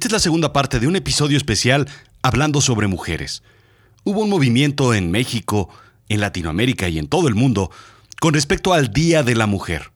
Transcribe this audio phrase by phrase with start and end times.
[0.00, 1.86] Esta es la segunda parte de un episodio especial
[2.22, 3.42] hablando sobre mujeres.
[4.02, 5.68] Hubo un movimiento en México,
[6.08, 7.70] en Latinoamérica y en todo el mundo
[8.18, 9.92] con respecto al Día de la Mujer.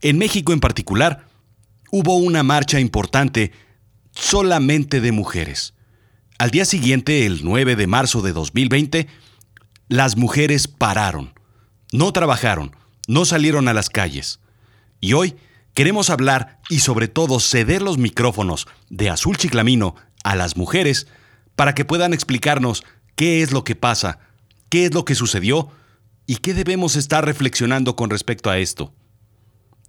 [0.00, 1.26] En México en particular,
[1.90, 3.50] hubo una marcha importante
[4.12, 5.74] solamente de mujeres.
[6.38, 9.08] Al día siguiente, el 9 de marzo de 2020,
[9.88, 11.34] las mujeres pararon,
[11.90, 12.76] no trabajaron,
[13.08, 14.38] no salieron a las calles.
[15.00, 15.34] Y hoy
[15.74, 19.94] queremos hablar y sobre todo ceder los micrófonos de Azul Chiclamino
[20.24, 21.06] a las mujeres
[21.56, 22.84] para que puedan explicarnos
[23.16, 24.18] qué es lo que pasa,
[24.68, 25.70] qué es lo que sucedió
[26.26, 28.94] y qué debemos estar reflexionando con respecto a esto.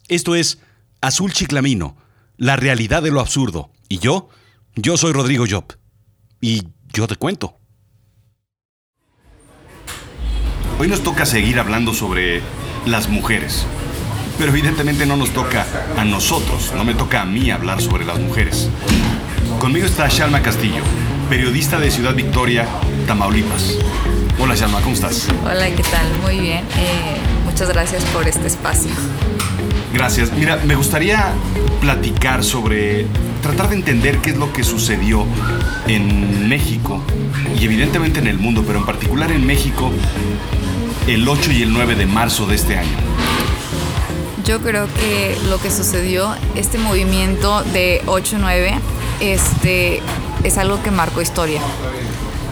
[0.08, 0.60] Esto es
[1.02, 1.96] Azul Chiclamino,
[2.38, 3.72] la realidad de lo absurdo.
[3.88, 4.30] Y yo,
[4.76, 5.78] yo soy Rodrigo Job.
[6.42, 7.58] Y yo te cuento.
[10.80, 12.42] Hoy nos toca seguir hablando sobre
[12.86, 13.66] las mujeres.
[14.38, 15.66] Pero evidentemente no nos toca
[15.98, 18.70] a nosotros, no me toca a mí hablar sobre las mujeres.
[19.60, 20.84] Conmigo está Shalma Castillo,
[21.30, 22.66] periodista de Ciudad Victoria,
[23.08, 23.78] Tamaulipas.
[24.40, 25.28] Hola Shalma, ¿cómo estás?
[25.46, 26.06] Hola, ¿qué tal?
[26.22, 26.66] Muy bien.
[26.78, 28.92] Eh, muchas gracias por este espacio.
[29.94, 30.34] Gracias.
[30.34, 31.34] Mira, me gustaría
[31.80, 33.06] platicar sobre,
[33.44, 35.26] tratar de entender qué es lo que sucedió
[35.88, 37.04] en México
[37.60, 39.92] y evidentemente en el mundo, pero en particular en México
[41.08, 43.13] el 8 y el 9 de marzo de este año.
[44.46, 48.78] Yo creo que lo que sucedió, este movimiento de 8-9,
[49.22, 50.02] este,
[50.44, 51.62] es algo que marcó historia.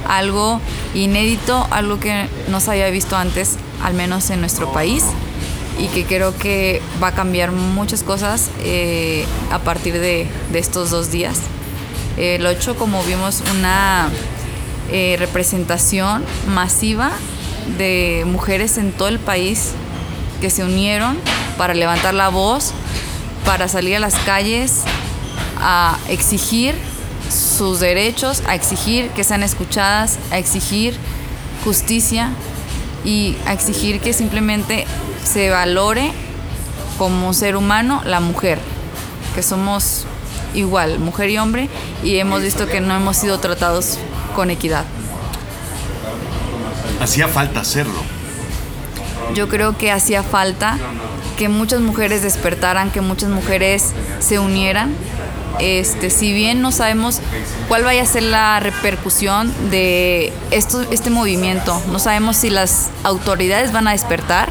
[0.08, 0.62] Algo
[0.94, 5.04] inédito, algo que no se había visto antes, al menos en nuestro país,
[5.80, 11.12] y que creo que va a cambiar muchas cosas eh, a partir de, estos dos
[11.12, 11.40] días.
[12.16, 14.08] El 8, como vimos, una
[14.94, 17.12] eh, representación masiva
[17.78, 19.72] de mujeres en todo el país
[20.40, 21.18] que se unieron
[21.62, 22.72] para levantar la voz,
[23.46, 24.80] para salir a las calles
[25.60, 26.74] a exigir
[27.30, 30.98] sus derechos, a exigir que sean escuchadas, a exigir
[31.64, 32.32] justicia
[33.06, 34.88] y a exigir que simplemente
[35.24, 36.12] se valore
[36.98, 38.58] como ser humano la mujer,
[39.36, 40.08] que somos
[40.56, 41.70] igual, mujer y hombre,
[42.04, 44.00] y hemos visto que no hemos sido tratados
[44.36, 44.86] con equidad.
[47.00, 48.02] Hacía falta hacerlo.
[49.34, 50.78] Yo creo que hacía falta
[51.38, 54.96] que muchas mujeres despertaran, que muchas mujeres se unieran
[55.60, 57.20] este, si bien no sabemos
[57.68, 63.72] cuál vaya a ser la repercusión de esto, este movimiento, no sabemos si las autoridades
[63.72, 64.50] van a despertar,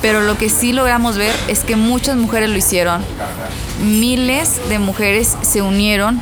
[0.00, 3.04] pero lo que sí logramos ver es que muchas mujeres lo hicieron.
[3.82, 6.20] Miles de mujeres se unieron,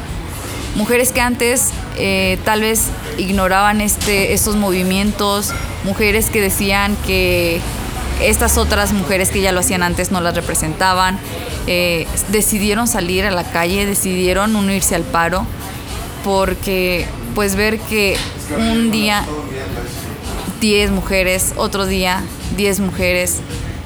[0.75, 2.87] mujeres que antes eh, tal vez
[3.19, 5.53] ignoraban este, estos movimientos,
[5.85, 7.61] mujeres que decían que
[8.21, 11.19] estas otras mujeres que ya lo hacían antes no las representaban.
[11.67, 15.47] Eh, decidieron salir a la calle, decidieron unirse al paro,
[16.25, 18.17] porque pues ver que
[18.57, 19.25] un día
[20.61, 22.23] 10 mujeres, otro día
[22.57, 23.37] 10 mujeres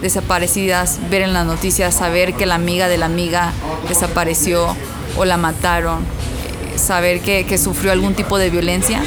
[0.01, 3.53] desaparecidas, ver en las noticias, saber que la amiga de la amiga
[3.89, 4.77] desapareció
[5.17, 9.03] o la mataron, eh, saber que, que sufrió algún tipo de violencia,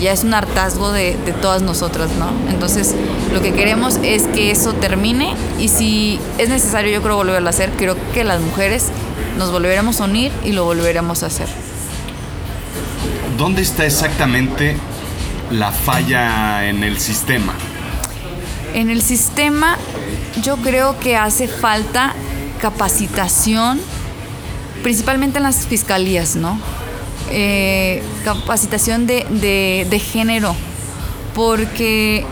[0.00, 2.30] ya es un hartazgo de, todas nosotras, ¿no?
[2.50, 2.94] Entonces,
[3.32, 7.50] lo que queremos es que eso termine y si es necesario, yo creo volverlo a
[7.50, 8.86] hacer, creo que las mujeres
[9.38, 11.48] nos volveremos a unir y lo volveremos a hacer.
[13.36, 14.76] ¿Dónde está exactamente
[15.50, 17.54] la falla en el sistema?
[18.74, 19.76] En el sistema
[20.42, 22.14] yo creo que hace falta
[22.60, 23.80] capacitación,
[24.82, 26.58] principalmente en las fiscalías, ¿no?
[27.30, 30.54] Eh, capacitación de, género,
[31.34, 32.24] porque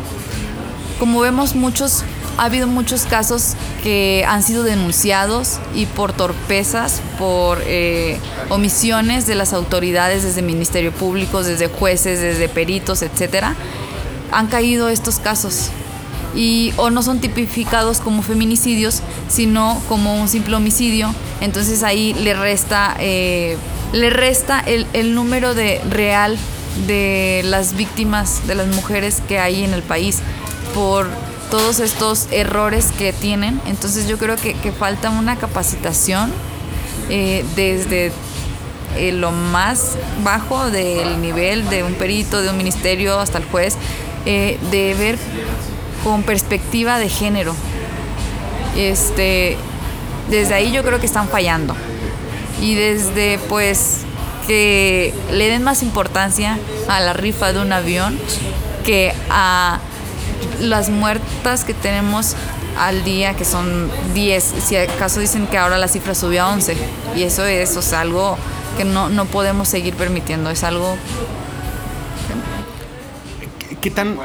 [0.98, 2.04] como vemos muchos,
[2.38, 9.34] ha habido muchos casos que han sido denunciados y por torpezas, por eh, omisiones de
[9.34, 13.54] las autoridades desde Ministerio Público, desde jueces, desde peritos, etcétera,
[14.30, 15.70] han caído estos casos
[16.34, 21.14] y o no son tipificados como feminicidios, sino como un simple homicidio.
[21.40, 23.56] Entonces ahí le resta eh,
[23.92, 26.38] le resta el, número de real
[26.86, 30.20] de las víctimas, de las mujeres que hay en el país
[30.74, 31.08] por
[31.50, 33.60] todos estos errores que tienen.
[33.66, 36.32] Entonces yo creo que, que falta una capacitación
[37.10, 38.12] eh, desde
[38.96, 43.76] eh, lo más bajo del nivel de un perito, de un ministerio hasta el juez,
[44.24, 45.18] eh, de ver
[46.02, 47.54] con perspectiva de género.
[48.74, 49.58] Este,
[50.30, 51.76] desde ahí yo creo que están fallando
[52.62, 53.98] y desde pues
[54.46, 58.18] que le den más importancia a la rifa de un avión
[58.84, 59.80] que a
[60.60, 62.36] las muertas que tenemos
[62.78, 64.54] al día, que son 10.
[64.64, 66.76] Si acaso dicen que ahora la cifra subió a 11.
[67.16, 68.38] Y eso es algo
[68.76, 70.50] que no, no podemos seguir permitiendo.
[70.50, 70.96] Es algo...
[73.80, 74.16] ¿Qué tan,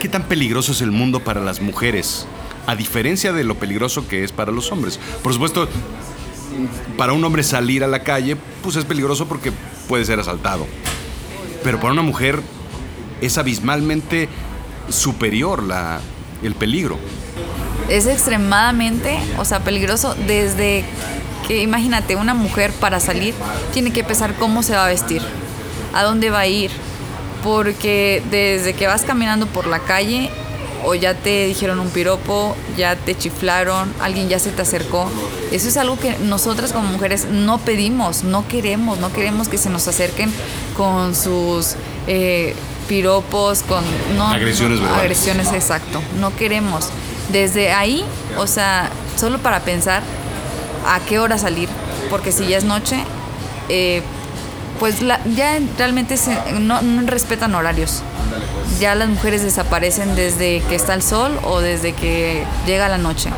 [0.00, 2.26] ¿Qué tan peligroso es el mundo para las mujeres?
[2.66, 5.00] A diferencia de lo peligroso que es para los hombres.
[5.22, 5.66] Por supuesto,
[6.96, 9.52] para un hombre salir a la calle, pues es peligroso porque
[9.88, 10.66] puede ser asaltado.
[11.62, 12.40] Pero para una mujer
[13.20, 14.28] es abismalmente
[14.88, 16.00] superior la,
[16.42, 16.98] el peligro.
[17.88, 20.84] Es extremadamente, o sea, peligroso desde
[21.46, 23.34] que, imagínate, una mujer para salir
[23.72, 25.22] tiene que pensar cómo se va a vestir,
[25.94, 26.70] a dónde va a ir,
[27.42, 30.30] porque desde que vas caminando por la calle
[30.84, 35.10] o ya te dijeron un piropo, ya te chiflaron, alguien ya se te acercó.
[35.50, 39.70] Eso es algo que nosotras como mujeres no pedimos, no queremos, no queremos que se
[39.70, 40.32] nos acerquen
[40.76, 41.74] con sus
[42.06, 42.54] eh,
[42.88, 43.84] piropos, con
[44.20, 46.88] agresiones, agresiones, exacto, no queremos.
[47.32, 48.04] Desde ahí,
[48.38, 50.02] o sea, solo para pensar
[50.86, 51.68] a qué hora salir,
[52.08, 52.96] porque si ya es noche,
[53.68, 54.02] eh,
[54.78, 56.16] pues ya realmente
[56.60, 58.02] no, respetan horarios.
[58.80, 63.30] Ya las mujeres desaparecen desde que está el sol o desde que llega la noche.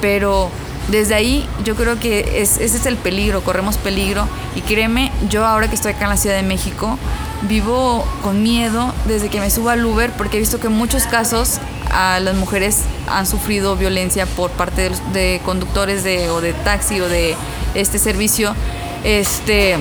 [0.00, 0.50] Pero
[0.88, 4.26] desde ahí yo creo que ese es el peligro, corremos peligro.
[4.54, 6.98] Y créeme, yo ahora que estoy acá en la Ciudad de México,
[7.42, 11.04] vivo con miedo desde que me subo al Uber porque he visto que en muchos
[11.04, 11.60] casos
[11.90, 17.34] las mujeres han sufrido violencia por parte de, conductores de, o de taxi o de
[17.74, 18.54] este servicio.
[19.04, 19.76] Este,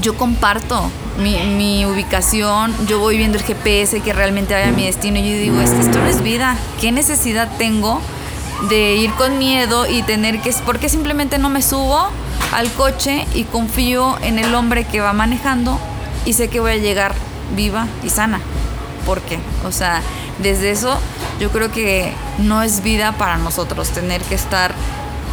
[0.00, 5.18] yo comparto mi, ubicación, yo voy viendo el GPS que realmente vaya a mi destino
[5.18, 8.00] y yo digo, esto no es vida, ¿qué necesidad tengo
[8.68, 10.52] de ir con miedo y tener que...
[10.64, 12.08] porque simplemente no me subo
[12.52, 15.78] al coche y confío en el hombre que va manejando
[16.24, 17.14] y sé que voy a llegar
[17.54, 18.40] viva y sana?
[19.06, 19.38] ¿Por qué?
[19.66, 20.02] O sea,
[20.38, 20.98] desde eso
[21.38, 24.72] yo creo que no es vida para nosotros tener que estar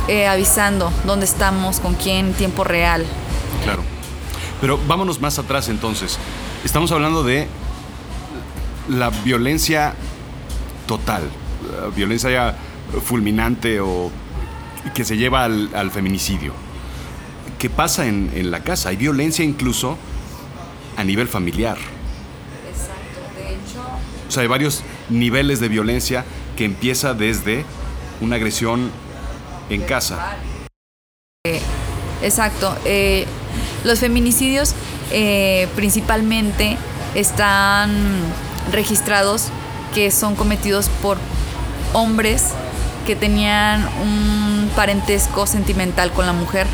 [0.07, 3.05] eh, avisando dónde estamos, con quién, tiempo real.
[3.63, 3.90] Claro.
[4.61, 6.19] Pero vámonos más atrás entonces.
[6.63, 7.47] Estamos hablando de
[8.87, 9.95] la violencia
[10.87, 11.23] total,
[11.81, 12.55] la violencia
[13.03, 14.11] fulminante o
[14.93, 16.53] que se lleva al, feminicidio.
[17.57, 18.89] ¿Qué pasa en, en, la casa?
[18.89, 19.97] Hay violencia incluso
[20.97, 21.77] a nivel familiar.
[22.69, 23.81] Exacto, de hecho...
[24.27, 26.25] O sea, hay varios niveles de violencia
[26.55, 27.65] que empieza desde
[28.19, 28.91] una agresión
[29.69, 30.37] en casa.
[31.45, 31.61] Eh,
[32.21, 32.75] exacto.
[32.85, 33.25] Eh,
[33.83, 34.73] los feminicidios
[35.11, 36.77] eh, principalmente
[37.15, 37.91] están
[38.71, 39.47] registrados
[39.93, 41.17] que son cometidos por
[41.93, 42.49] hombres
[43.05, 46.67] que tenían un parentesco sentimental con la mujer,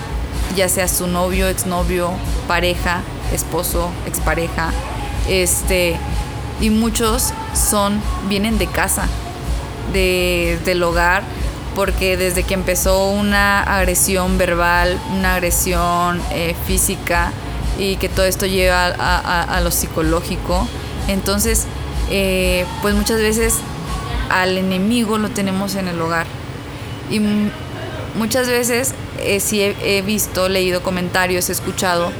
[0.56, 2.12] ya sea su novio, exnovio,
[2.48, 3.02] pareja,
[3.34, 4.72] esposo, expareja,
[5.28, 5.98] este,
[6.60, 9.08] y muchos son, vienen de casa,
[9.94, 11.24] de, del hogar,
[11.78, 17.32] porque desde que empezó una agresión verbal, una agresión eh, física
[17.78, 20.68] y que todo esto lleva a, lo psicológico,
[21.08, 21.68] entonces
[22.10, 23.54] eh, pues muchas veces
[24.32, 26.26] al enemigo lo tenemos en el hogar.
[27.12, 27.22] Y
[28.16, 32.12] muchas veces eh, sí he, he, visto, leído comentarios, he escuchado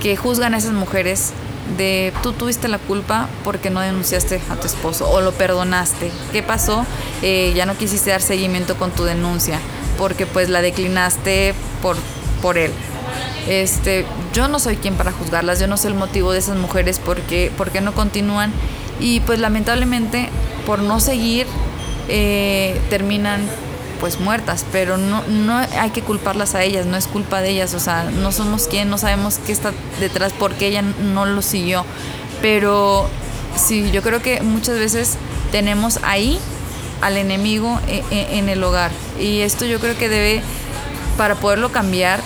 [0.00, 1.34] que juzgan a esas mujeres
[1.76, 6.10] de tú tuviste la culpa porque no denunciaste a tu esposo o lo perdonaste.
[6.32, 6.86] ¿Qué pasó?
[7.22, 9.58] Eh, ya no quisiste dar seguimiento con tu denuncia
[9.98, 11.96] porque pues la declinaste por,
[12.42, 12.72] por él.
[13.48, 16.98] Este, yo no soy quien para juzgarlas, yo no sé el motivo de esas mujeres
[16.98, 18.52] porque, porque no continúan
[18.98, 20.30] y pues lamentablemente
[20.66, 21.46] por no seguir
[22.08, 23.40] eh, terminan
[23.96, 27.74] pues muertas, pero no, no hay que culparlas a ellas, no es culpa de ellas,
[27.74, 31.84] o sea, no somos quien, no sabemos qué está detrás, porque ella no lo siguió,
[32.40, 33.08] pero
[33.56, 35.16] sí, yo creo que muchas veces
[35.50, 36.38] tenemos ahí
[37.00, 38.90] al enemigo en, e, en el hogar.
[39.18, 40.42] Y esto yo creo que debe,
[41.16, 42.20] para poderlo cambiar,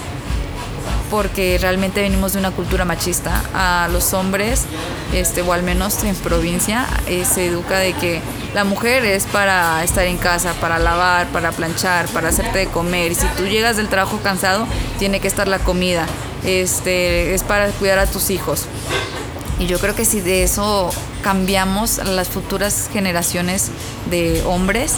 [1.11, 3.43] porque realmente venimos de una cultura machista.
[3.55, 4.64] A los hombres,
[5.12, 8.21] este, o al menos en provincia, eh, se educa de que
[8.55, 13.12] la mujer es para estar en casa, para lavar, para planchar, para hacerte de comer.
[13.12, 14.67] Y si tú llegas del trabajo cansado,
[14.99, 16.07] tiene que estar la comida.
[16.45, 18.67] Este, es para cuidar a tus hijos.
[19.59, 20.90] Y yo creo que si de eso
[21.23, 23.71] cambiamos a las futuras generaciones
[24.09, 24.95] de hombres,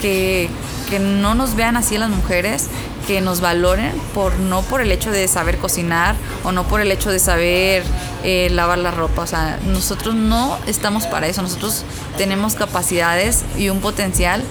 [0.00, 0.48] que,
[0.88, 2.68] que no nos vean así las mujeres,
[3.06, 6.90] que nos valoren por no por el hecho de saber cocinar o no por el
[6.90, 7.84] hecho de saber
[8.24, 9.22] eh, lavar la ropa.
[9.22, 11.42] O sea, nosotros no estamos para eso.
[11.42, 11.84] Nosotros
[12.16, 14.42] tenemos capacidades y un potencial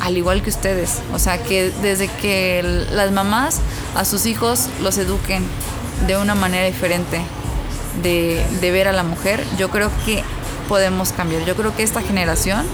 [0.00, 1.00] al igual que ustedes.
[1.12, 3.60] O sea, que desde que las mamás
[3.94, 5.44] a sus hijos los eduquen
[6.06, 7.20] de una manera diferente
[8.02, 10.22] de, de ver a la mujer, yo creo que
[10.68, 11.44] podemos cambiar.
[11.44, 12.64] Yo creo que esta generación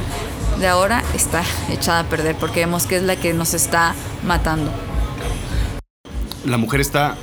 [0.64, 3.94] de ahora está echada a perder porque vemos que es la que nos está
[4.26, 4.70] matando.
[6.46, 7.16] La mujer está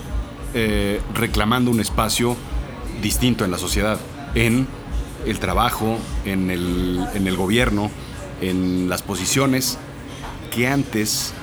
[0.54, 2.38] eh, reclamando un espacio
[3.02, 4.00] distinto en la sociedad,
[4.36, 4.68] en
[5.26, 7.90] el trabajo, en el, en el gobierno,
[8.42, 9.80] en las posiciones
[10.52, 11.34] que antes,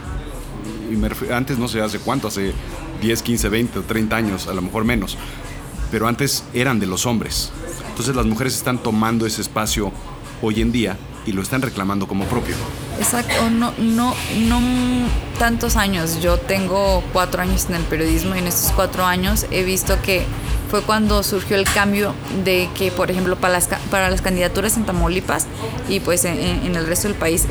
[1.32, 2.52] antes no sé hace cuánto, hace
[3.02, 5.18] 10, 15, 20 o 30 años, a lo mejor menos,
[5.90, 7.50] pero antes eran de los hombres.
[7.88, 9.90] Entonces las mujeres están tomando ese espacio
[10.40, 10.96] hoy en día
[11.28, 12.54] y lo están reclamando como propio.
[12.98, 14.14] Exacto, no, no,
[14.48, 14.60] no
[15.38, 16.22] tantos años.
[16.22, 20.24] Yo tengo cuatro años en el periodismo y en estos cuatro años he visto que
[20.70, 24.84] fue cuando surgió el cambio de que, por ejemplo, para las, para las candidaturas en
[24.84, 25.46] Tamaulipas
[25.88, 27.46] y pues en, el resto del país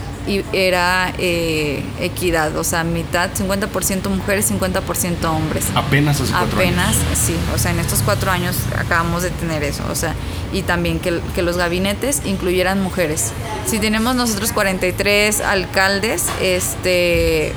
[0.54, 5.66] era eh, equidad, o sea, mitad, 50% mujeres, 50% hombres.
[5.76, 9.84] Apenas hace cuatro Apenas, sí, o sea, en estos cuatro años acabamos de tener eso,
[9.90, 10.14] o sea,
[10.54, 13.32] y también que, que los gabinetes incluyeran mujeres.
[13.66, 17.54] Si tenemos nosotros 43 alcaldes, este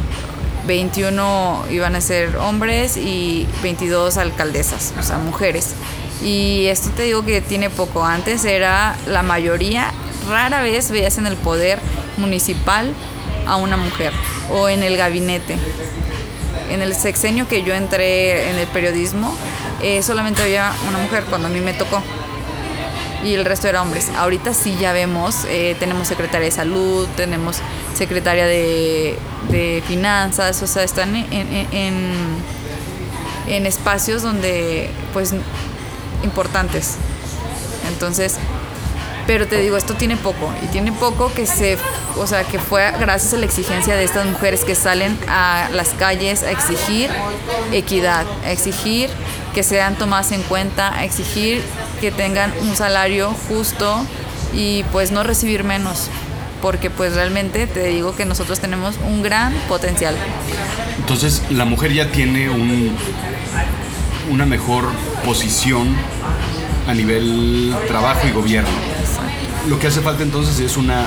[0.70, 5.74] 21 iban a ser hombres y 22 alcaldesas, o sea, mujeres.
[6.22, 8.04] Y esto te digo que tiene poco.
[8.04, 9.92] Antes era la mayoría,
[10.28, 11.80] rara vez veías en el poder
[12.18, 12.94] municipal
[13.48, 14.12] a una mujer
[14.48, 15.56] o en el gabinete.
[16.70, 19.36] En el sexenio que yo entré en el periodismo,
[19.82, 22.00] eh, solamente había una mujer cuando a mí me tocó
[23.24, 24.08] y el resto eran hombres.
[24.16, 27.58] Ahorita sí ya vemos, eh, tenemos secretaria de salud, tenemos
[27.94, 29.18] secretaria de,
[29.86, 32.46] finanzas, o sea, están en,
[33.46, 35.34] en, espacios donde, pues,
[36.22, 36.96] importantes.
[37.88, 38.36] Entonces,
[39.26, 41.78] pero te digo, esto tiene poco, y tiene poco que se,
[42.16, 45.90] o sea, que fue gracias a la exigencia de estas mujeres que salen a las
[45.90, 47.10] calles a exigir
[47.72, 49.10] equidad, a exigir
[49.54, 51.62] que sean tomadas en cuenta, a exigir
[52.00, 54.04] que tengan un salario justo
[54.52, 56.08] y pues no recibir menos,
[56.62, 60.14] porque pues realmente te digo que nosotros tenemos un gran potencial.
[60.98, 62.96] Entonces la mujer ya tiene un,
[64.30, 64.88] una mejor
[65.24, 65.94] posición
[66.88, 68.70] a nivel trabajo y gobierno.
[69.68, 71.06] Lo que hace falta entonces es una,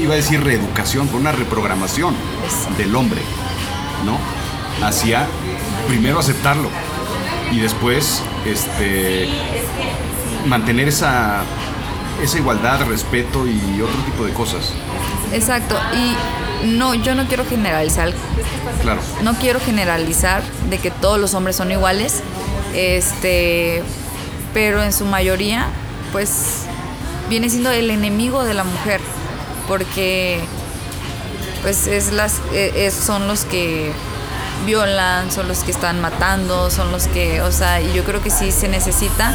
[0.00, 2.14] iba a decir reeducación, una reprogramación
[2.76, 3.20] del hombre,
[4.04, 4.18] ¿no?
[4.86, 5.26] Hacia
[5.90, 6.70] primero aceptarlo
[7.50, 9.28] y después este,
[10.46, 11.42] mantener esa,
[12.22, 14.72] esa igualdad, respeto y otro tipo de cosas.
[15.32, 18.12] Exacto, y no, yo no quiero generalizar.
[18.82, 19.00] Claro.
[19.22, 22.22] No quiero generalizar de que todos los hombres son iguales,
[22.72, 23.82] este,
[24.54, 25.66] pero en su mayoría,
[26.12, 26.66] pues,
[27.28, 29.00] viene siendo el enemigo de la mujer,
[29.66, 30.38] porque,
[31.62, 33.92] pues, es las, e, son los que
[34.66, 38.30] violan, son los que están matando, son los que, o sea, y yo creo que
[38.30, 39.34] sí se necesita,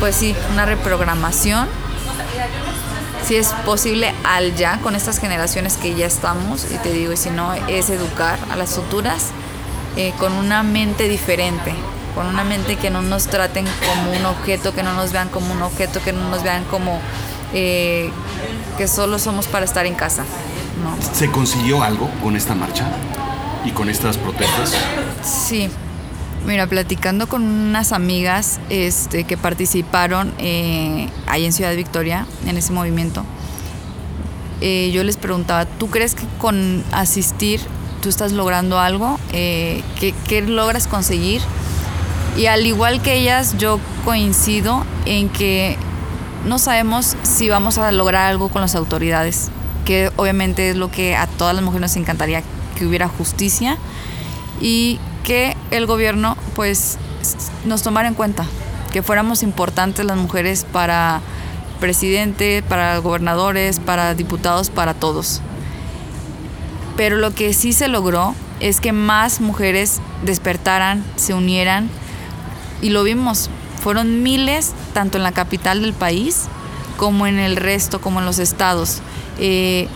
[0.00, 1.68] pues sí, una reprogramación.
[3.26, 7.16] Si es posible al ya con estas generaciones que ya estamos, y te digo, y
[7.16, 9.28] si no, es educar a las futuras
[9.96, 11.72] eh, con una mente diferente,
[12.14, 15.52] con una mente que no nos traten como un objeto, que no nos vean como
[15.52, 17.00] un objeto, que no nos vean como
[17.54, 18.10] eh,
[18.76, 20.24] que solo somos para estar en casa.
[21.12, 22.86] ¿Se consiguió algo con esta marcha?
[23.64, 24.74] Y con estas protestas?
[25.22, 25.68] Sí.
[26.46, 32.72] Mira, platicando con unas amigas este, que participaron eh, ahí en Ciudad Victoria, en ese
[32.72, 33.24] movimiento,
[34.60, 37.60] eh, yo les preguntaba, ¿tú crees que con asistir
[38.00, 39.20] tú estás logrando algo?
[39.32, 41.42] Eh, ¿qué, ¿Qué logras conseguir?
[42.36, 45.76] Y al igual que ellas, yo coincido en que
[46.44, 49.50] no sabemos si vamos a lograr algo con las autoridades,
[49.84, 52.42] que obviamente es lo que a todas las mujeres nos encantaría
[52.82, 53.78] que hubiera justicia
[54.60, 56.98] y que el gobierno pues
[57.64, 58.44] nos tomara en cuenta,
[58.92, 61.20] que fuéramos importantes las mujeres para
[61.78, 65.40] presidente, para gobernadores, para diputados, para todos.
[66.96, 71.88] Pero lo que sí se logró es que más mujeres despertaran, se unieran
[72.80, 73.48] y lo vimos.
[73.80, 76.46] Fueron miles, tanto en la capital del país
[76.96, 79.02] como en el resto, como en los estados.
[79.38, 79.86] Eh,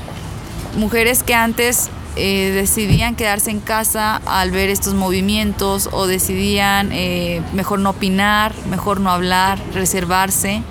[0.76, 7.42] mujeres que antes eh, decidían quedarse en casa al ver estos movimientos o decidían eh,
[7.52, 10.62] mejor no opinar, mejor no hablar, reservarse.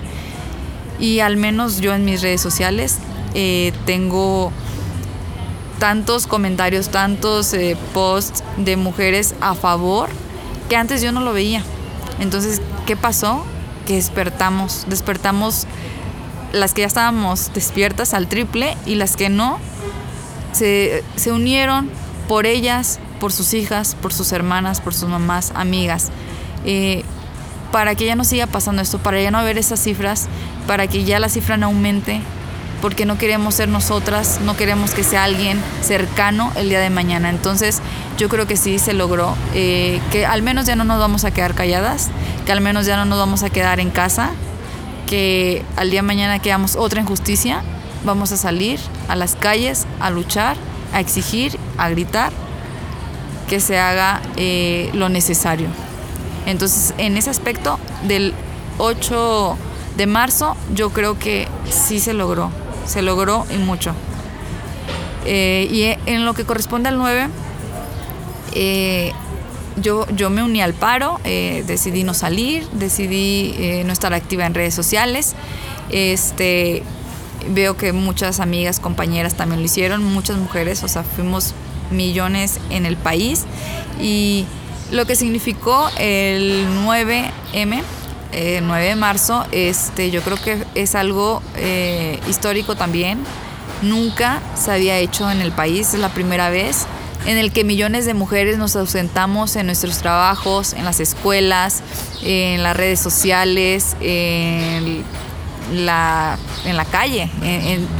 [0.98, 2.98] Y al menos yo en mis redes sociales
[3.34, 4.52] eh, tengo
[5.78, 7.54] tantos comentarios, tantos
[7.92, 10.08] posts de mujeres a favor
[10.68, 11.62] que antes yo no lo veía.
[12.18, 13.44] Entonces, ¿qué pasó?
[13.86, 15.66] Que despertamos, despertamos
[16.52, 19.58] las que ya estábamos despiertas al triple y las que no,
[20.56, 21.90] se, unieron
[22.28, 26.08] por ellas, por sus hijas, por sus hermanas, por sus mamás, amigas,
[26.64, 27.04] eh,
[27.72, 30.28] para que ya no siga pasando esto, para ya no haber esas cifras,
[30.66, 32.20] para que ya la cifra no aumente,
[32.80, 37.30] porque no queremos ser nosotras, no queremos que sea alguien cercano el día de mañana.
[37.30, 37.80] Entonces
[38.18, 41.30] yo creo que sí se logró, eh, que al menos ya no nos vamos a
[41.30, 42.08] quedar calladas,
[42.44, 44.30] que al menos ya no nos vamos a quedar en casa,
[45.06, 47.62] que al día de mañana que hagamos otra injusticia,
[48.04, 50.56] vamos a salir a las calles a luchar,
[50.92, 52.32] a exigir, a gritar
[53.48, 55.68] que se haga eh, lo necesario.
[56.46, 58.34] Entonces, en ese aspecto del
[58.78, 59.56] 8
[59.96, 62.50] de marzo, yo creo que sí se logró,
[62.86, 63.94] se logró y mucho.
[65.24, 67.28] Eh, y en lo que corresponde al 9,
[68.52, 69.12] eh,
[69.76, 74.74] yo, yo me uní al paro, decidí no salir, decidí no estar activa en redes
[74.74, 75.34] sociales.
[75.90, 76.82] Este,
[77.50, 81.54] veo que muchas amigas, compañeras también lo hicieron, muchas mujeres, o sea, fuimos
[81.90, 83.44] millones en el país
[84.00, 84.46] y
[84.90, 87.82] lo que significó el 9M,
[88.32, 93.18] el 9 de marzo, este, yo creo que es algo eh, histórico también.
[93.82, 96.86] Nunca se había hecho en el país, es la primera vez
[97.26, 101.82] en el que millones de mujeres nos ausentamos en nuestros trabajos, en las escuelas,
[102.22, 105.02] en las redes sociales, en
[105.72, 107.30] la, en la calle,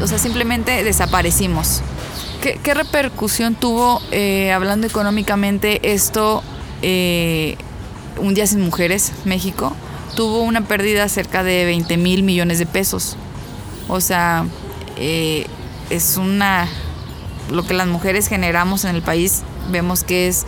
[0.03, 1.83] o sea, simplemente desaparecimos.
[2.41, 6.45] ¿Qué, repercusión tuvo, eh, hablando económicamente, esto,
[6.83, 7.57] eh,
[8.19, 9.75] Un Día Sin Mujeres, México?
[10.15, 13.17] Tuvo una pérdida cerca de 20 mil millones de pesos.
[13.89, 14.47] O sea,
[14.97, 15.47] eh,
[15.91, 16.69] es una...
[17.51, 20.47] Lo que las mujeres generamos en el país, vemos que es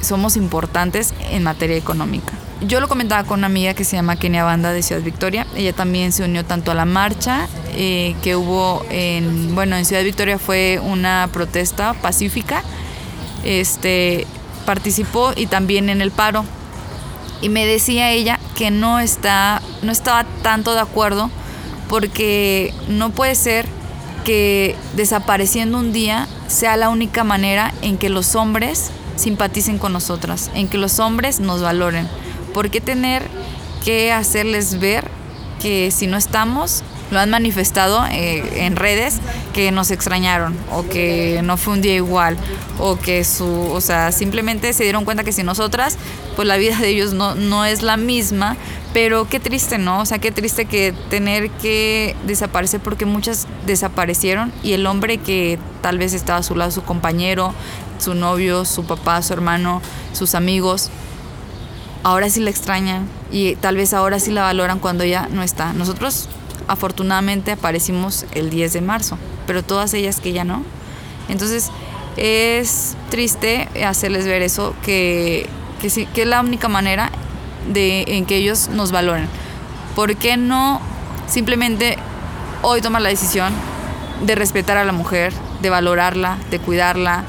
[0.00, 4.44] somos importantes en materia económica yo lo comentaba con una amiga que se llama Kenia
[4.44, 5.46] Banda de Ciudad Victoria.
[5.56, 10.02] Ella también se unió tanto a la marcha eh, que hubo en, bueno, en Ciudad
[10.02, 12.62] Victoria fue una protesta pacífica.
[13.44, 14.26] Este,
[14.64, 16.44] participó y también en el paro.
[17.40, 21.30] Y me decía ella que no, está, no estaba tanto de acuerdo
[21.88, 23.66] porque no puede ser
[24.24, 30.50] que desapareciendo un día sea la única manera en que los hombres simpaticen con nosotras,
[30.54, 32.08] en que los hombres nos valoren.
[32.54, 33.22] ¿Por qué tener
[33.84, 35.04] que hacerles ver
[35.60, 39.20] que si no estamos, lo han manifestado eh, en redes,
[39.52, 42.36] que nos extrañaron o que no fue un día igual
[42.78, 45.96] o que su, o sea, simplemente se dieron cuenta que si nosotras,
[46.36, 48.56] pues la vida de ellos no, no es la misma,
[48.92, 50.00] pero qué triste, ¿no?
[50.00, 55.58] O sea, qué triste que tener que desaparecer porque muchas desaparecieron y el hombre que
[55.82, 57.54] tal vez estaba a su lado, su compañero,
[57.98, 60.90] su novio, su papá, su hermano, sus amigos,
[62.04, 65.72] ahora sí la extrañan y tal vez ahora sí la valoran cuando ella no está.
[65.72, 66.28] Nosotros
[66.68, 70.62] afortunadamente aparecimos el 10 de marzo, pero todas ellas que ya no.
[71.28, 71.70] Entonces
[72.16, 75.48] es triste hacerles ver eso, que,
[75.80, 77.10] que, que es la única manera
[77.72, 79.28] de, en que ellos nos valoren.
[79.96, 80.80] ¿Por qué no
[81.26, 81.96] simplemente
[82.62, 83.52] hoy tomar la decisión
[84.24, 87.24] de respetar a la mujer, de valorarla, de cuidarla,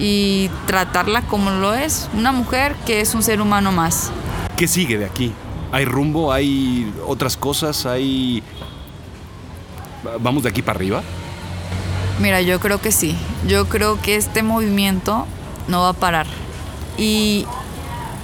[0.00, 4.10] y tratarla como lo es, una mujer que es un ser humano más.
[4.56, 5.32] ¿Qué sigue de aquí?
[5.70, 6.32] ¿Hay rumbo?
[6.32, 7.84] ¿Hay otras cosas?
[7.84, 8.42] ¿Hay...
[10.20, 11.02] ¿Vamos de aquí para arriba?
[12.18, 13.14] Mira, yo creo que sí.
[13.46, 15.26] Yo creo que este movimiento
[15.68, 16.26] no va a parar.
[16.96, 17.44] Y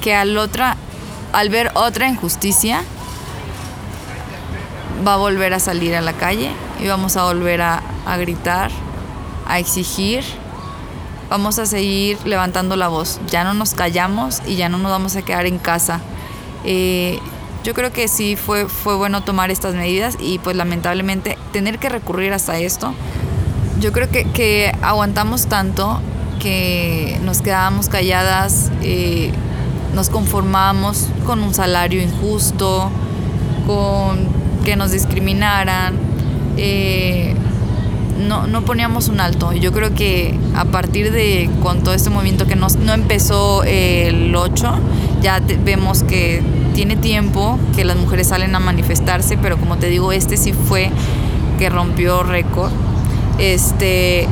[0.00, 0.78] que al, otra,
[1.34, 2.84] al ver otra injusticia,
[5.06, 8.70] va a volver a salir a la calle y vamos a volver a, a gritar,
[9.46, 10.24] a exigir
[11.28, 13.20] vamos a seguir levantando la voz.
[13.28, 16.00] Ya no nos callamos y ya no nos vamos a quedar en casa.
[16.64, 17.18] Eh,
[17.64, 21.88] yo creo que sí fue, fue bueno tomar estas medidas y pues lamentablemente tener que
[21.88, 22.94] recurrir hasta esto.
[23.80, 26.00] Yo creo que, aguantamos tanto
[26.40, 29.32] que nos quedábamos calladas, eh,
[29.94, 32.90] nos conformábamos con un salario injusto,
[33.66, 34.28] con
[34.64, 35.94] que nos discriminaran.
[36.56, 37.34] Eh,
[38.18, 39.52] no, no poníamos un alto.
[39.52, 44.34] Yo creo que a partir de con todo este movimiento que no, no empezó el
[44.34, 44.74] 8,
[45.22, 46.42] ya vemos que
[46.74, 50.90] tiene tiempo, que las mujeres salen a manifestarse, pero como te digo, este sí fue
[51.58, 52.70] que rompió récord.
[53.38, 54.26] Este,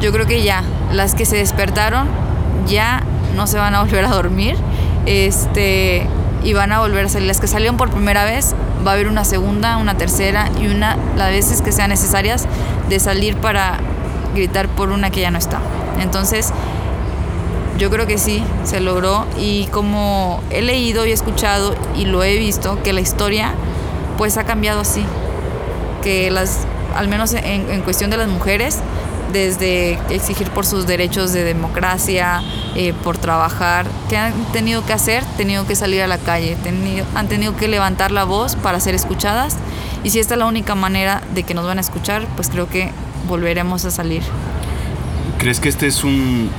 [0.00, 0.62] yo creo que ya,
[0.92, 2.08] las que se despertaron
[2.66, 3.02] ya
[3.36, 4.56] no se van a volver a dormir.
[5.06, 6.06] Este,
[6.48, 7.28] y van a volver a salir.
[7.28, 8.54] Las que salieron por primera vez,
[8.86, 12.46] va a haber una segunda, una tercera y una, las veces que sean necesarias,
[12.88, 13.78] de salir para
[14.34, 15.60] gritar por una que ya no está.
[16.00, 16.50] Entonces,
[17.76, 22.38] yo creo que sí, se logró y como he leído y escuchado y lo he
[22.38, 23.52] visto, que la historia
[24.16, 25.04] pues ha cambiado así,
[26.02, 28.78] que las, al menos en, en cuestión de las mujeres,
[29.32, 32.42] desde exigir por sus derechos de democracia,
[32.74, 35.24] eh, por trabajar, ¿qué han tenido que hacer?
[35.36, 36.56] Tenido que salir a la calle,
[37.14, 39.56] han tenido que levantar la voz para ser escuchadas
[40.04, 42.68] y si esta es la única manera de que nos van a escuchar, pues creo
[42.68, 42.90] que
[43.26, 44.22] volveremos a salir.
[45.38, 46.50] ¿Crees que este es un,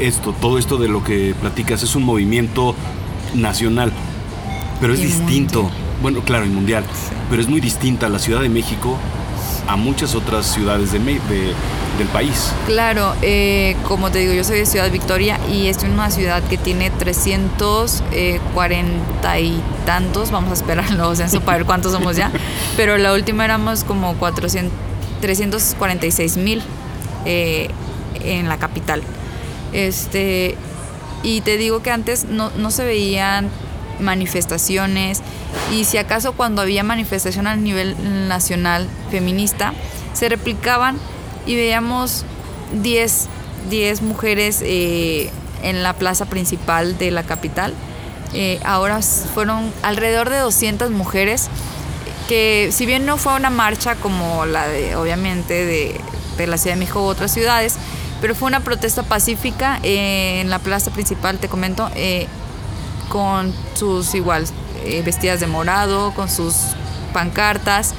[0.00, 2.74] esto, todo esto de lo que platicas es un movimiento
[3.34, 3.92] nacional,
[4.80, 5.70] pero es distinto,
[6.02, 6.84] bueno, claro, y mundial,
[7.30, 8.98] pero es muy distinta la Ciudad de México
[9.66, 12.52] a muchas otras ciudades de, del país.
[12.66, 16.58] Claro, eh, como te digo, yo soy de Ciudad Victoria y es una ciudad que
[16.58, 22.32] tiene 340 y tantos, vamos a esperar el nuevo censo para ver cuántos somos ya,
[22.76, 24.72] pero la última éramos como 400,
[25.20, 26.62] 346 mil
[27.24, 27.68] eh,
[28.22, 29.02] en la capital.
[29.72, 30.56] Este,
[31.22, 33.48] y te digo que antes no, no se veían
[34.00, 35.22] manifestaciones
[35.72, 37.96] y si acaso cuando había manifestación a nivel
[38.28, 39.72] nacional feminista,
[40.12, 40.98] se replicaban
[41.46, 42.24] y veíamos
[42.82, 43.28] 10,
[43.70, 45.30] 10 mujeres eh,
[45.62, 47.74] en la plaza principal de la capital.
[48.32, 51.48] Eh, ahora fueron alrededor de 200 mujeres
[52.28, 56.00] que si bien no fue una marcha como la de obviamente de,
[56.36, 57.76] de la Ciudad de México u otras ciudades,
[58.20, 61.90] pero fue una protesta pacífica eh, en la plaza principal, te comento,
[63.08, 64.44] con sus igual
[64.84, 66.54] eh, vestidas de morado, con sus
[67.12, 67.94] pancartas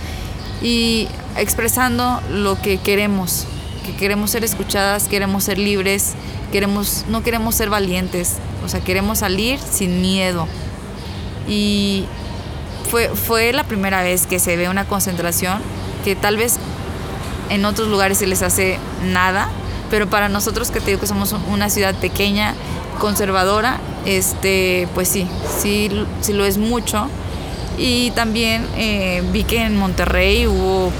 [0.62, 3.46] y expresando lo que queremos,
[3.86, 6.14] que queremos ser escuchadas, queremos ser libres,
[6.52, 10.48] queremos, no queremos ser valientes, o sea, queremos salir sin miedo.
[11.48, 12.06] Y
[12.90, 15.62] fue, fue la primera vez que se ve una concentración
[16.04, 16.58] que tal vez
[17.50, 19.50] en otros lugares se les hace nada,
[19.90, 22.54] pero para nosotros que te digo que somos una ciudad pequeña,
[23.00, 25.28] conservadora, este, pues sí,
[25.60, 25.90] sí,
[26.22, 27.10] sí lo es mucho.
[27.78, 30.92] Y también eh, vi que en Monterrey hubo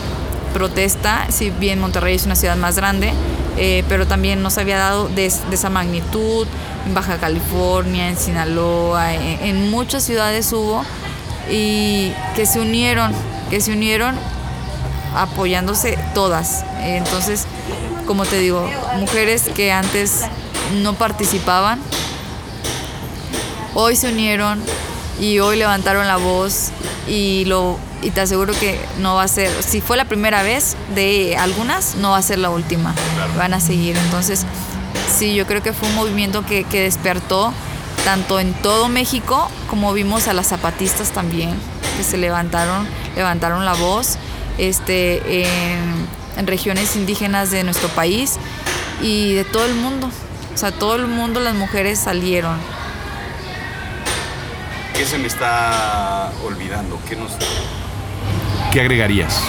[0.54, 3.14] protesta, si bien Monterrey es una ciudad más grande,
[3.58, 6.48] eh, pero también no se había dado de, esa magnitud.
[6.86, 10.84] En Baja California, en Sinaloa, en, muchas ciudades hubo
[11.50, 13.12] y que se unieron,
[13.50, 14.16] que se unieron
[15.16, 16.64] apoyándose todas.
[16.84, 17.48] Entonces,
[18.06, 20.22] como te digo, mujeres que antes
[20.84, 21.80] no participaban,
[23.76, 24.60] hoy se unieron
[25.20, 26.72] y hoy levantaron la voz
[27.08, 30.76] y lo y te aseguro que no va a ser, si fue la primera vez
[30.94, 32.94] de algunas, no va a ser la última,
[33.36, 33.98] van a seguir.
[33.98, 34.46] Entonces,
[35.18, 37.52] sí, yo creo que fue un movimiento que, despertó
[38.04, 41.56] tanto en todo México como vimos a las zapatistas también,
[41.98, 44.18] que se levantaron, levantaron la voz
[44.60, 46.08] este, en,
[46.38, 48.36] en regiones indígenas de nuestro país
[49.02, 50.12] y de todo el mundo.
[50.54, 52.56] O sea, todo el mundo, las mujeres salieron.
[54.98, 56.98] ¿Qué se me está olvidando?
[57.08, 57.34] ¿Qué, nos...
[58.72, 59.42] ¿Qué agregarías?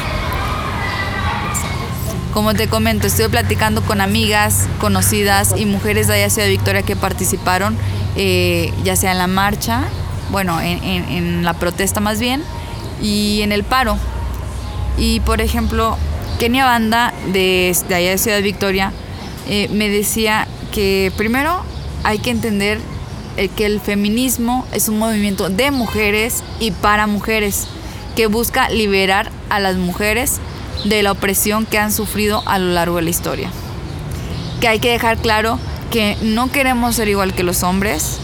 [2.35, 6.97] Como te comento, estuve platicando con amigas, conocidas y mujeres de allá Ciudad Victoria que
[6.97, 7.79] participaron,
[8.17, 9.85] eh, ya sea en la marcha,
[10.31, 12.43] bueno, en, la protesta más bien,
[13.01, 13.99] y en el paro.
[14.99, 15.97] Y por ejemplo,
[16.41, 18.93] Kenia Banda de, allá de Ciudad Victoria
[19.49, 21.63] eh, me decía que primero
[22.03, 22.81] hay que entender
[23.37, 27.67] que el feminismo es un movimiento de mujeres y para mujeres
[28.15, 30.41] que busca liberar a las mujeres
[30.85, 33.51] de la opresión que han sufrido a lo largo de la historia.
[34.61, 35.59] Que hay que dejar claro
[35.91, 38.19] que no queremos ser igual que los hombres,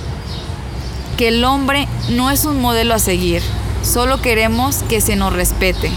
[1.18, 3.42] que el hombre no es un modelo a seguir,
[3.82, 5.90] solo queremos que se nos respete,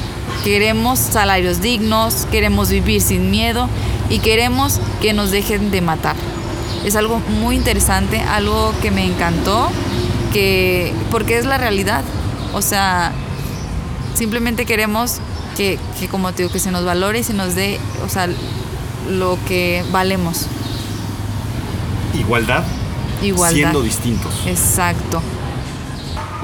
[0.43, 3.69] queremos salarios dignos, queremos vivir sin miedo
[4.09, 6.15] y queremos que nos dejen de matar
[6.85, 9.69] es algo muy interesante, algo que me encantó,
[10.31, 12.03] que, porque es la realidad.
[12.53, 13.11] O sea,
[14.13, 15.17] simplemente queremos
[15.57, 15.79] que,
[16.11, 18.29] como te digo, que se nos valore y se nos dé, o sea,
[19.09, 20.45] lo que valemos.
[22.13, 22.63] Igualdad.
[23.23, 23.55] Igualdad.
[23.55, 24.31] Siendo distintos.
[24.45, 25.23] Exacto.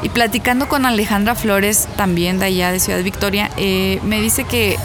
[0.02, 4.78] Y platicando con Alejandra Flores, también de allá de Ciudad Victoria, eh, me dice que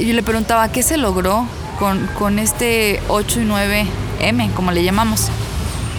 [0.00, 1.46] yo le preguntaba qué se logró
[1.78, 3.86] con, con este 8 y 9
[4.20, 5.28] M, como le llamamos.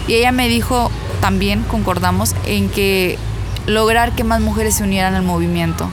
[0.08, 3.18] Y ella me dijo, también concordamos, en que
[3.66, 5.90] lograr que más mujeres se unieran al movimiento.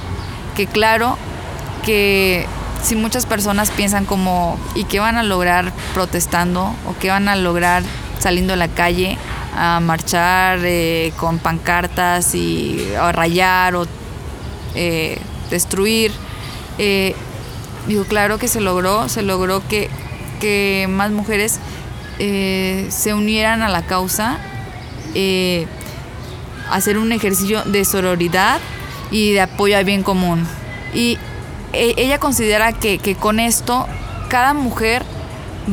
[0.56, 1.16] Que claro,
[1.84, 2.46] que
[2.82, 6.74] si muchas personas piensan como, ¿y qué van a lograr protestando?
[6.86, 7.82] ¿O qué van a lograr
[8.18, 9.16] saliendo a la calle
[9.56, 13.86] a marchar eh, con pancartas y a rayar o
[14.74, 15.18] eh,
[15.50, 16.12] destruir?
[16.78, 17.14] Eh,
[18.08, 19.90] claro que se logró, se logró que,
[20.40, 21.60] que más mujeres
[22.20, 24.38] eh, se unieran a la causa,
[25.14, 25.66] eh,
[26.70, 28.60] hacer un ejercicio de sororidad
[29.10, 30.46] y de apoyo al bien común.
[30.94, 31.16] Y
[31.72, 33.86] e, ella considera que, con esto
[34.28, 35.02] cada mujer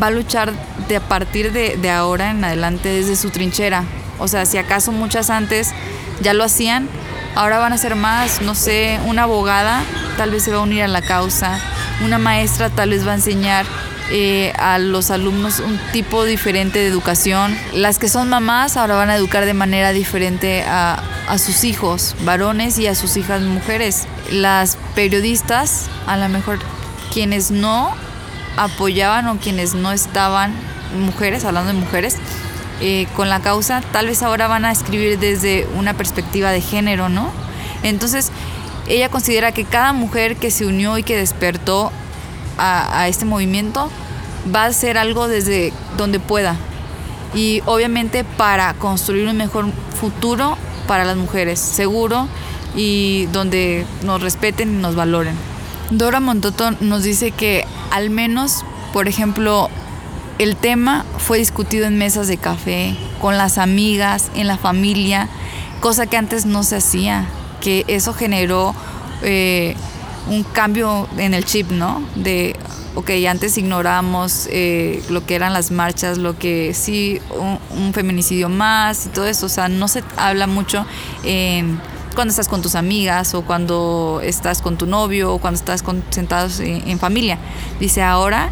[0.02, 0.54] va a luchar
[0.88, 3.84] de a partir de, de ahora en adelante desde su trinchera.
[4.18, 5.74] O sea, si acaso muchas antes
[6.22, 6.88] ya lo hacían,
[7.36, 9.84] ahora van a ser más, no sé, una abogada
[10.18, 11.60] tal vez se va a unir a la causa,
[12.04, 13.66] una maestra tal vez va a enseñar
[14.12, 17.58] eh, a los alumnos un tipo diferente de educación.
[17.74, 22.16] Las que son mamás ahora van a educar de manera diferente a, a sus hijos,
[22.24, 24.08] varones y a sus hijas mujeres.
[24.32, 26.60] Las periodistas, a lo mejor
[27.12, 27.94] quienes no
[28.58, 30.54] apoyaban o quienes no estaban,
[30.98, 32.18] mujeres, hablando de mujeres,
[32.80, 37.10] eh, con la causa, tal vez ahora van a escribir desde una perspectiva de género,
[37.10, 37.32] ¿no?
[37.84, 38.32] Entonces,
[38.88, 41.92] ella considera que cada mujer que se unió y que despertó
[42.58, 43.90] a, este movimiento
[44.54, 46.56] va a hacer algo desde donde pueda.
[47.34, 49.66] Y obviamente para construir un mejor
[50.00, 52.28] futuro para las mujeres, seguro
[52.76, 55.36] y donde nos respeten y nos valoren.
[55.90, 59.70] Dora Montoto nos dice que al menos, por ejemplo,
[60.38, 65.30] el tema fue discutido en mesas de café, con las amigas, en la familia,
[65.80, 67.26] cosa que antes no se hacía,
[67.62, 68.76] que eso generó
[69.24, 69.76] eh,
[70.30, 72.04] un cambio en el chip, ¿no?
[72.16, 72.56] De,
[72.96, 77.20] ok, antes ignoramos eh, lo que eran las marchas, lo que sí,
[77.72, 80.86] un, feminicidio más y todo eso, o sea, no se habla mucho
[81.24, 81.80] en
[82.16, 86.04] cuando estás con tus amigas o cuando estás con tu novio o cuando estás con,
[86.10, 87.38] sentados en, en familia.
[87.80, 88.50] Dice, ahora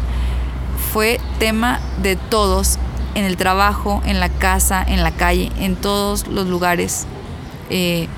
[0.92, 2.78] fue tema de todos,
[3.16, 7.06] en el trabajo, en la casa, en la calle, en todos los lugares.
[7.70, 8.08] Eh,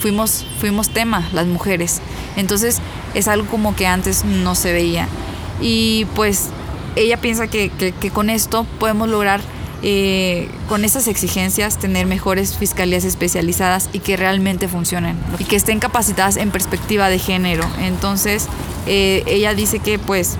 [0.00, 2.00] fuimos, fuimos tema, las mujeres.
[2.36, 2.80] Entonces
[3.18, 5.08] es algo como que antes no se veía.
[5.60, 6.50] Y pues
[6.96, 7.70] ella piensa que,
[8.12, 9.40] con esto podemos lograr,
[9.82, 15.78] eh, con esas exigencias, tener mejores fiscalías especializadas y que realmente funcionen y que estén
[15.78, 17.64] capacitadas en perspectiva de género.
[17.80, 18.46] Entonces
[18.86, 20.36] eh, ella dice que pues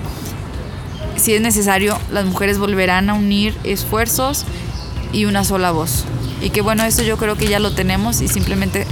[1.17, 4.45] si es necesario, las mujeres volverán a unir esfuerzos
[5.13, 6.05] y una sola voz.
[6.41, 8.87] Y que bueno, eso yo creo que ya lo tenemos y simplemente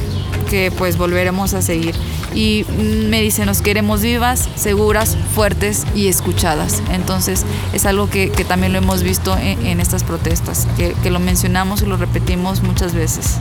[0.51, 1.95] que pues volveremos a seguir.
[2.37, 2.65] Y
[3.09, 6.83] me dice, nos queremos vivas, seguras, fuertes y escuchadas.
[6.93, 11.83] Entonces es algo que, también lo hemos visto en, en estas protestas, que, lo mencionamos
[11.83, 13.39] y lo repetimos muchas veces.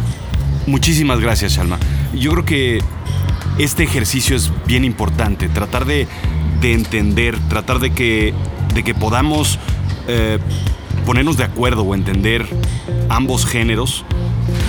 [0.66, 1.78] Muchísimas gracias, Shalma.
[2.16, 2.80] Yo creo que
[3.60, 6.08] este ejercicio es bien importante, tratar de,
[6.62, 8.34] de entender, tratar de que
[8.76, 9.58] de que podamos
[10.08, 10.38] eh,
[11.06, 12.46] ponernos de acuerdo o entender
[13.10, 14.06] ambos géneros,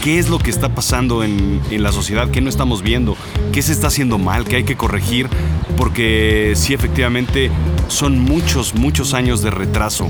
[0.06, 3.16] qué es lo que está pasando en, la sociedad, qué no estamos viendo,
[3.52, 5.28] qué se está haciendo mal, qué hay que corregir,
[5.76, 7.50] porque sí efectivamente
[7.88, 10.08] son muchos, muchos años de retraso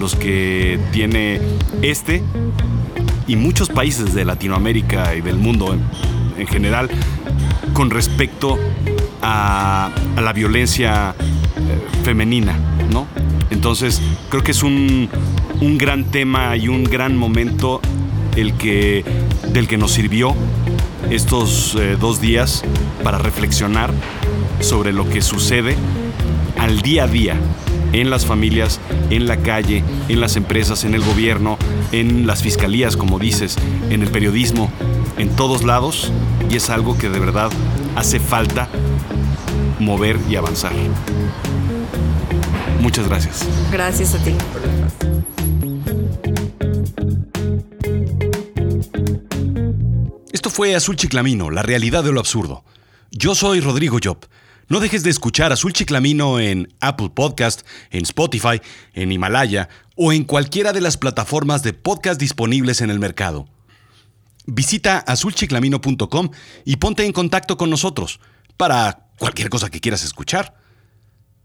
[0.00, 1.40] los que tiene
[1.80, 2.24] este
[3.28, 6.90] y muchos países de Latinoamérica y del mundo en, en general
[7.72, 8.58] con respecto
[9.22, 12.58] a, la violencia eh, femenina,
[12.90, 13.06] ¿no?
[13.50, 15.08] Entonces, creo que es un,
[15.78, 17.80] gran tema y un gran momento
[18.36, 19.04] el que,
[19.52, 20.34] del que nos sirvió
[21.10, 22.62] estos eh, dos días
[23.02, 23.92] para reflexionar
[24.60, 25.76] sobre lo que sucede
[26.58, 27.36] al día a día
[27.92, 31.56] en las familias, en la calle, en las empresas, en el gobierno,
[31.92, 33.56] en las fiscalías, como dices,
[33.90, 34.70] en el periodismo,
[35.18, 36.12] en todos lados,
[36.50, 37.50] y es algo que de verdad
[37.94, 38.68] hace falta
[39.78, 40.72] mover y avanzar.
[42.80, 43.46] Muchas gracias.
[43.70, 44.34] Gracias a ti.
[50.56, 52.64] Fue Azul Chiclamino, la realidad de lo absurdo.
[53.10, 54.26] Yo soy Rodrigo Job.
[54.68, 58.62] No dejes de escuchar Azul Chiclamino en Apple Podcast, en Spotify,
[58.94, 63.46] en Himalaya o en cualquiera de las plataformas de podcast disponibles en el mercado.
[64.46, 66.30] Visita azulchiclamino.com
[66.64, 68.18] y ponte en contacto con nosotros
[68.56, 70.54] para cualquier cosa que quieras escuchar.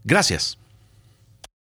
[0.04, 0.56] Gracias.